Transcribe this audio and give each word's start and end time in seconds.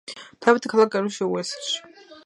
დაიბადა 0.45 0.71
ქალაქ 0.73 0.91
კარდიფში, 0.95 1.23
უელსში. 1.29 1.81